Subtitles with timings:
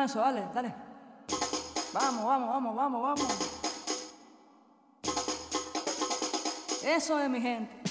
[0.00, 0.74] Eso, dale, dale.
[1.92, 3.26] Vamos, vamos, vamos, vamos, vamos.
[6.84, 7.83] Eso es mi gente.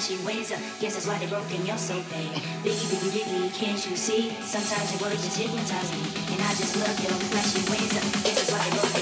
[0.00, 0.48] Flashy ways.
[0.80, 1.94] Guess that's why they broke and you're so.
[1.94, 4.30] Biggie, biggie, biggie, can't you see?
[4.40, 6.00] Sometimes your words just hypnotize me.
[6.32, 7.92] And I just love your flashy ways.
[8.24, 8.99] Guess that's why they broke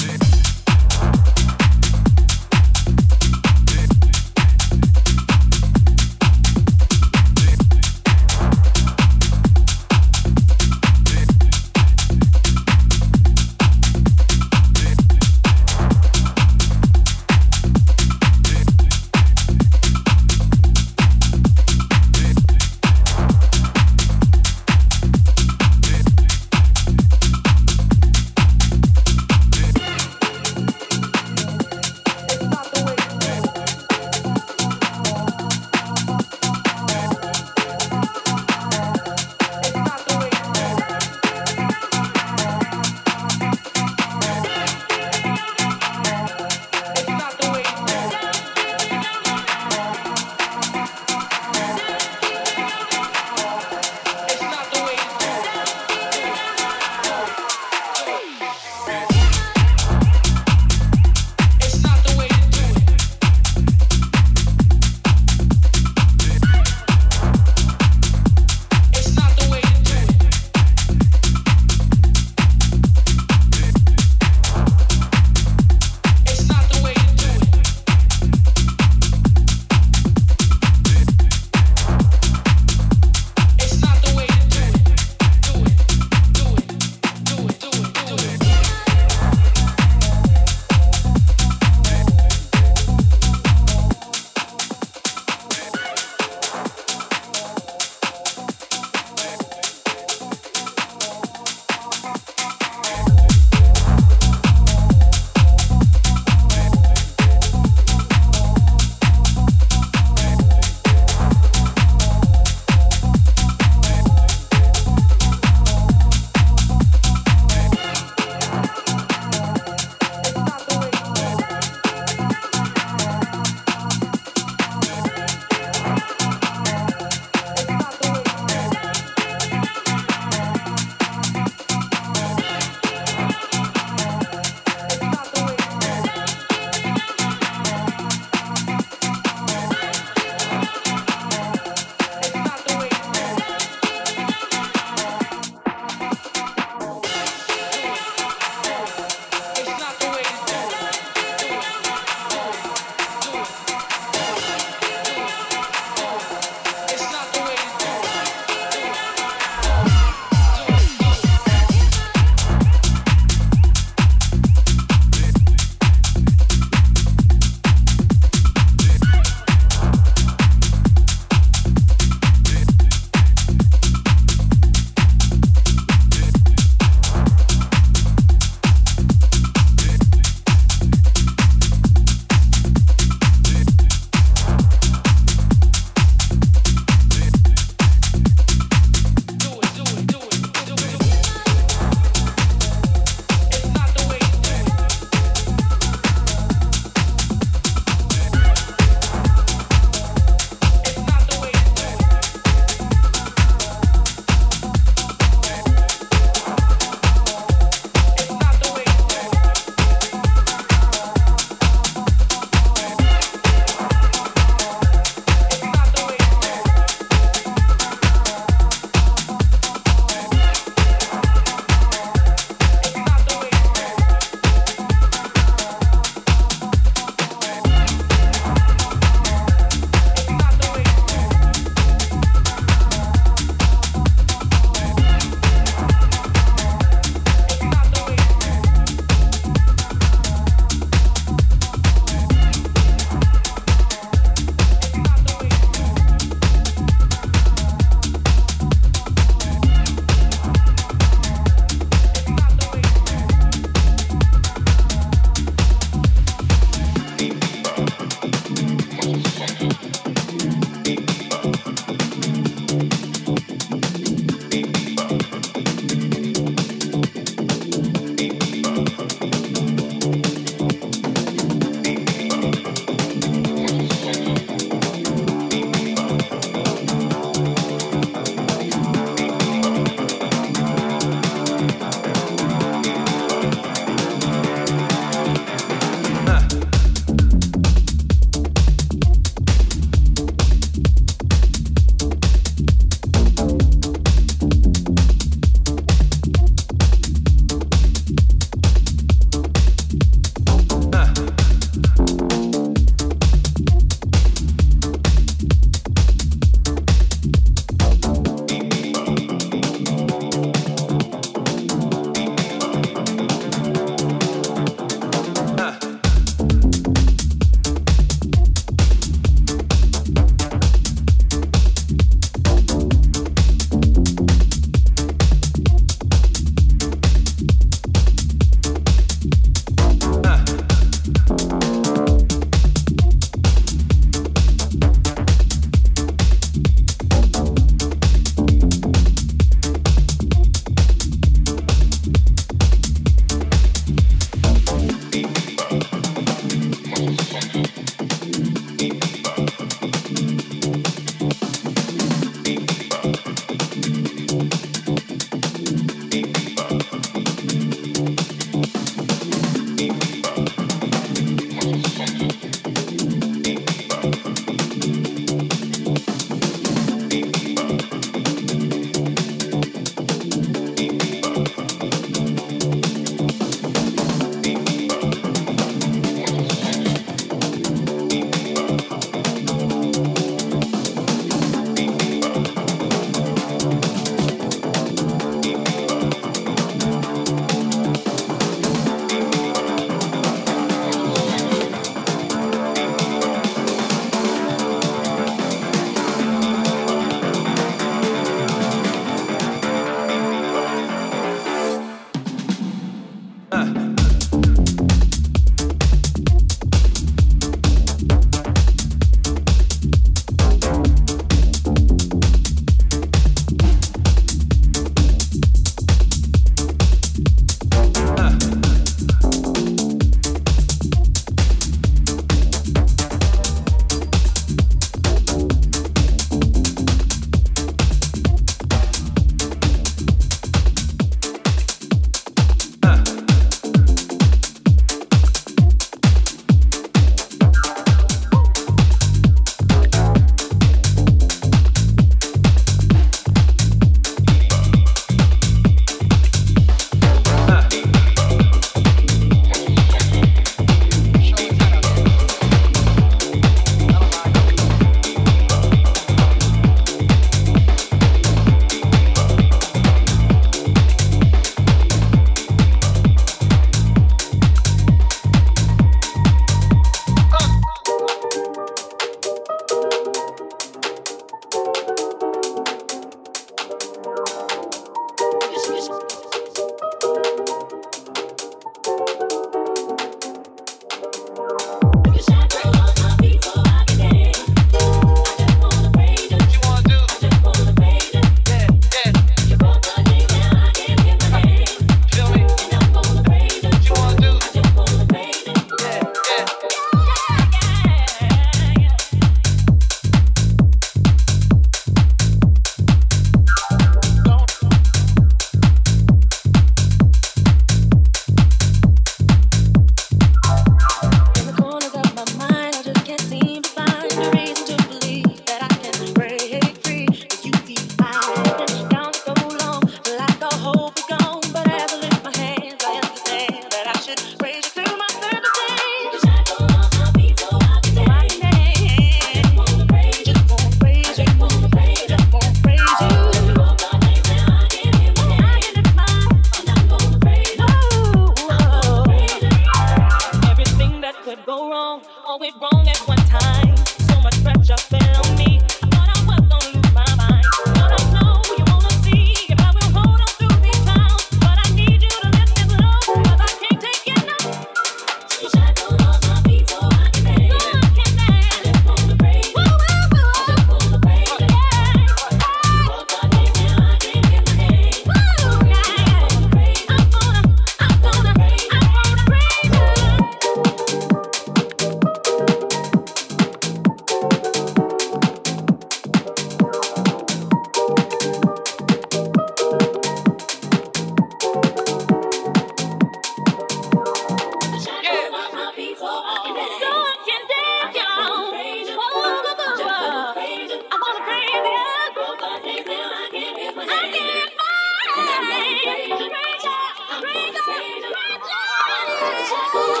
[599.49, 600.00] yeah.